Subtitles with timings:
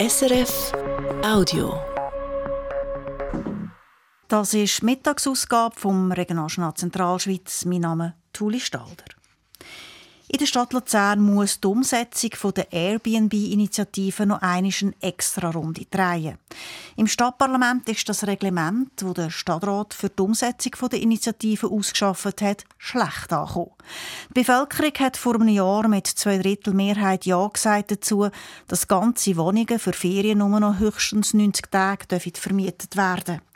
[0.00, 0.72] SRF
[1.22, 1.78] Audio.
[4.28, 7.66] Das ist die Mittagsausgabe vom Regionaljournal Zentralschweiz.
[7.66, 9.19] Mein Name ist Tuli Stalder.
[10.32, 14.70] In der Stadt Luzern muss die Umsetzung der Airbnb-Initiative noch eine
[15.00, 16.38] extra Runde drehen.
[16.94, 22.64] Im Stadtparlament ist das Reglement, das der Stadtrat für die Umsetzung der Initiative ausgeschafft hat,
[22.78, 23.72] schlecht angekommen.
[24.28, 28.28] Die Bevölkerung hat vor einem Jahr mit zwei Drittel Mehrheit Ja gesagt dazu,
[28.68, 33.49] dass ganze Wohnungen für Ferien nur noch höchstens 90 Tage vermietet werden dürfen.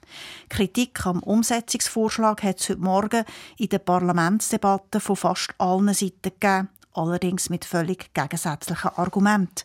[0.48, 3.24] Kritik am Umsetzungsvorschlag hat es heute Morgen
[3.58, 9.64] in der Parlamentsdebatte von fast allen Seiten gegeben, allerdings mit völlig gegensätzlichen Argumenten.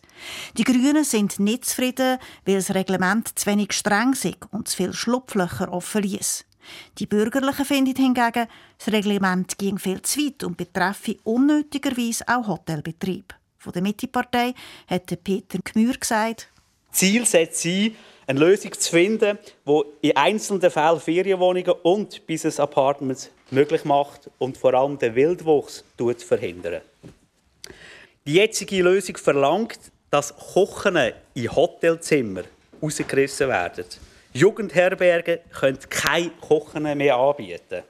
[0.56, 4.94] Die Grünen sind nicht zufrieden, weil das Reglement zu wenig streng ist und zu viele
[4.94, 6.44] Schlupflöcher offen ließ.
[6.98, 8.46] Die Bürgerlichen finden hingegen,
[8.78, 13.34] das Reglement ging viel zu weit und betreffe unnötigerweise auch Hotelbetrieb.
[13.58, 14.54] Von der Mittepartei
[14.88, 16.48] hat Peter Gmür gesagt,
[16.92, 17.94] Ziel sollte sein,
[18.30, 24.56] eine Lösung zu finden, die in einzelnen Fällen Ferienwohnungen und Business Apartments möglich macht und
[24.56, 25.84] vor allem den Wildwuchs
[26.18, 26.80] verhindern.
[28.24, 30.96] Die jetzige Lösung verlangt, dass Kochen
[31.34, 32.42] in Hotelzimmer
[32.80, 33.84] rausgerissen werden.
[34.32, 37.82] Jugendherbergen können keine Kochen mehr anbieten.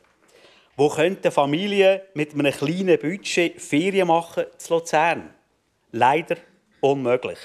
[0.75, 5.35] Wo könnten Familien mit einem kleinen Budget Ferien machen zu Luzern?
[5.93, 6.37] Leider
[6.81, 7.39] unmöglich.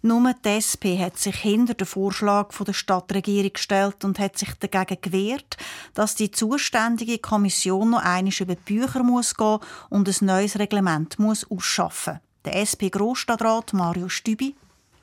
[0.00, 5.00] Nur die SP hat sich hinter den Vorschlag der Stadtregierung gestellt und hat sich dagegen
[5.00, 5.56] gewehrt,
[5.94, 9.58] dass die zuständige Kommission noch einmal über die Bücher muss gehen
[9.90, 12.20] und ein neues Reglement muss ausschaffen.
[12.44, 14.54] Der SP-Grossstadtrat Mario Stübi.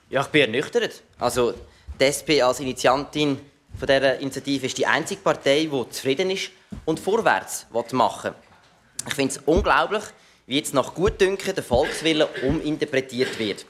[0.09, 1.03] Ja, ich bin ernüchtert.
[1.19, 1.53] Also
[1.99, 3.37] die SP als Initiantin
[3.77, 6.51] von dieser Initiative ist die einzige Partei, die zufrieden ist
[6.85, 9.07] und vorwärts machen will.
[9.07, 10.03] Ich finde es unglaublich,
[10.47, 13.65] wie jetzt nach Gutdünken der Volkswille uminterpretiert wird.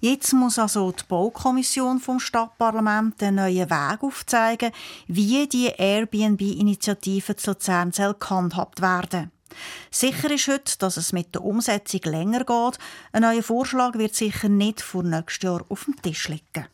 [0.00, 4.70] Jetzt muss also die Baukommission vom Stadtparlament einen neuen Weg aufzeigen,
[5.08, 9.32] wie die Airbnb-Initiative zu Luzern soll gehandhabt werden
[9.90, 12.78] Sicher ist heute, dass es mit der Umsetzung länger geht.
[13.12, 16.66] Ein neuer Vorschlag wird sicher nicht vor nächstes Jahr auf dem Tisch liegen.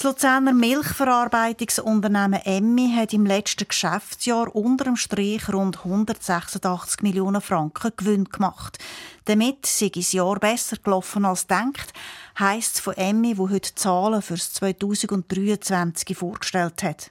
[0.00, 7.92] Das Luzerner Milchverarbeitungsunternehmen Emmi hat im letzten Geschäftsjahr unter dem Strich rund 186 Millionen Franken
[7.94, 8.78] Gewinn gemacht.
[9.26, 11.92] Damit sei das Jahr besser gelaufen als denkt,
[12.38, 17.10] heisst es von Emmi, wo heute Zahlen für 2023 vorgestellt hat.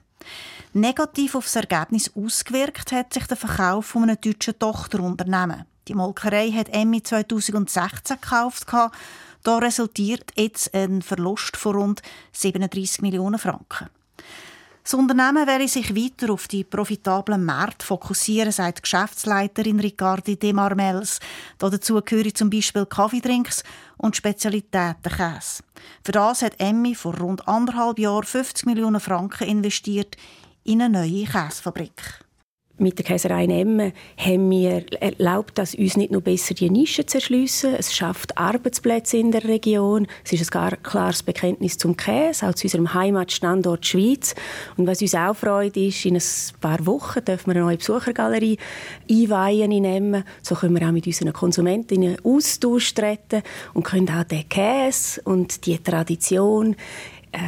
[0.72, 5.64] Negativ auf das Ergebnis ausgewirkt hat sich der Verkauf von einem deutschen Tochterunternehmen.
[5.86, 8.66] Die Molkerei hat Emmi 2016 gekauft
[9.42, 12.02] da resultiert jetzt ein Verlust von rund
[12.32, 13.88] 37 Millionen Franken.
[14.82, 21.20] Das Unternehmen werde sich weiter auf die profitablen Märkte fokussieren, sagt Geschäftsleiterin Ricardi Demarmels.
[21.58, 23.62] Dazu gehören zum Beispiel Kaffeedrinks
[23.98, 25.62] und Spezialitätenkäse.
[26.02, 30.16] Für das hat Emmy vor rund anderthalb Jahren 50 Millionen Franken investiert
[30.64, 32.24] in eine neue Käsefabrik
[32.80, 37.18] mit der Käserei Emmen haben wir erlaubt, dass uns nicht nur besser die Nischen zu
[37.18, 42.54] erschliessen, es schafft Arbeitsplätze in der Region, es ist ein klares Bekenntnis zum Käse, auch
[42.54, 44.34] zu unserem Heimatstandort Schweiz.
[44.76, 46.22] Und was uns auch freut, ist, in ein
[46.60, 48.58] paar Wochen dürfen wir eine neue Besuchergalerie
[49.10, 50.24] einweihen in Emmen.
[50.42, 53.42] So können wir auch mit unseren Konsumentinnen Austausch treten
[53.74, 56.74] und können auch den Käse und die Tradition
[57.32, 57.38] äh,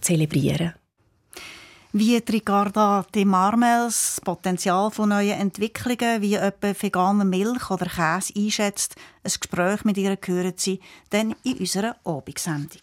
[0.00, 0.74] zelebrieren
[1.96, 8.32] wie Ricarda de Marmels das Potenzial von neuen Entwicklungen wie etwa veganer Milch oder Käse
[8.36, 8.96] einschätzt.
[9.22, 12.82] Ein Gespräch mit ihr hören Sie dann in unserer Abendsendung.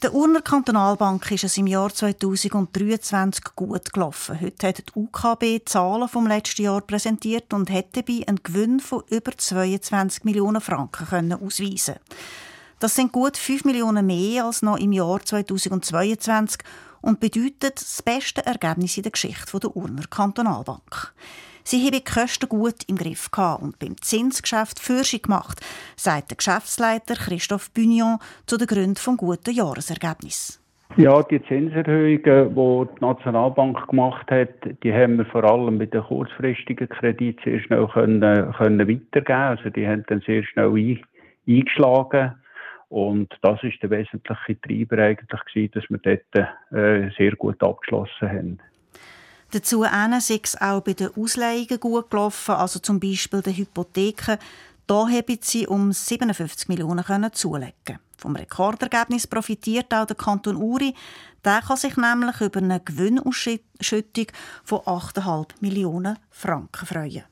[0.00, 4.40] Der Urner Kantonalbank ist es im Jahr 2023 gut gelaufen.
[4.40, 9.02] Heute hat die UKB Zahlen vom letzten Jahr präsentiert und hätte dabei einen Gewinn von
[9.10, 12.53] über 22 Millionen Franken ausweisen können.
[12.84, 16.60] Das sind gut 5 Millionen mehr als noch im Jahr 2022
[17.00, 21.14] und bedeutet das beste Ergebnis in der Geschichte der Urner Kantonalbank.
[21.62, 23.30] Sie haben die Kosten gut im Griff
[23.62, 25.62] und beim Zinsgeschäft Fürsche gemacht,
[25.96, 30.62] sagt der Geschäftsleiter Christoph Bunion zu den Gründen des guten Jahresergebnis.
[30.98, 34.50] Ja, die Zinserhöhungen, die die Nationalbank gemacht hat,
[34.82, 39.40] die haben wir vor allem mit den kurzfristigen Krediten sehr schnell können, können weitergeben.
[39.40, 40.98] Also die haben dann sehr schnell
[41.48, 42.34] eingeschlagen.
[42.88, 48.28] Und das ist der wesentliche Treiber eigentlich gewesen, dass wir dort äh, sehr gut abgeschlossen
[48.28, 48.58] haben.
[49.50, 54.38] Dazu sei es auch bei den Ausleihungen gut gelaufen, also zum Beispiel den Hypotheken.
[54.86, 57.98] Da haben sie um 57 Millionen zulegen.
[58.18, 60.94] Vom Rekordergebnis profitiert auch der Kanton Uri.
[61.44, 64.26] Der kann sich nämlich über eine Gewinnausschüttung
[64.64, 67.24] von 8,5 Millionen Franken freuen.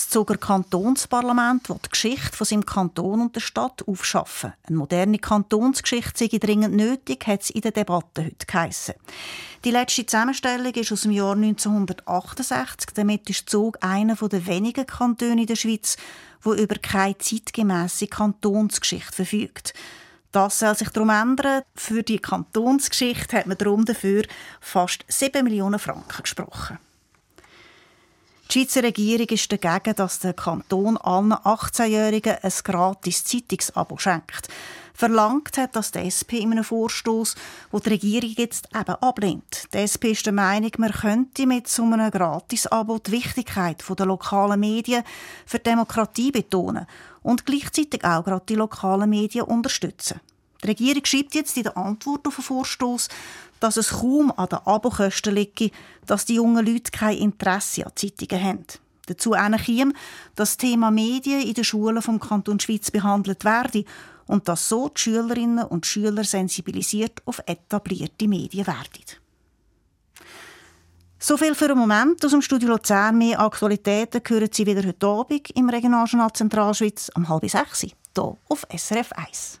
[0.00, 4.54] Das Zuger Kantonsparlament will die Geschichte von seinem Kanton und der Stadt aufschaffen.
[4.66, 8.94] Eine moderne Kantonsgeschichte sei dringend nötig, hat es in der Debatte heute geheissen.
[9.62, 12.94] Die letzte Zusammenstellung ist aus dem Jahr 1968.
[12.94, 15.98] Damit ist Zug einer der wenigen Kantone in der Schweiz,
[16.40, 19.74] wo über keine zeitgemäße Kantonsgeschichte verfügt.
[20.32, 21.62] Das soll sich darum ändern.
[21.74, 24.22] Für die Kantonsgeschichte hat man darum dafür
[24.62, 26.78] fast 7 Millionen Franken gesprochen.
[28.50, 34.48] Die Schweizer Regierung ist dagegen, dass der Kanton allen 18-Jährigen ein gratis Zeitungsabo schenkt.
[34.92, 37.36] Verlangt hat das die SP in einem Vorstoß,
[37.70, 39.72] wo die Regierung jetzt eben ablehnt.
[39.72, 44.58] Die SP ist der Meinung, man könnte mit so einem Gratis-Abo die Wichtigkeit der lokalen
[44.58, 45.04] Medien
[45.46, 46.86] für Demokratie betonen
[47.22, 50.20] und gleichzeitig auch gerade die lokalen Medien unterstützen.
[50.62, 53.08] Die Regierung schreibt jetzt in der Antwort auf den Vorstoß,
[53.60, 55.70] dass es kaum an den Abokosten liege,
[56.06, 58.66] dass die jungen Leute kein Interesse an Zeitungen haben.
[59.06, 59.92] Dazu käme,
[60.36, 63.84] dass das Thema Medien in den Schulen vom Kanton Schweiz behandelt werde
[64.26, 69.04] und dass so die Schülerinnen und Schüler sensibilisiert auf etablierte Medien werden.
[71.18, 73.18] So viel für einen Moment aus dem Studio Luzern.
[73.18, 78.66] Mehr Aktualitäten hören Sie wieder heute Abend im Regionaljournal Zentralschweiz um halb sechs hier auf
[78.74, 79.60] SRF 1.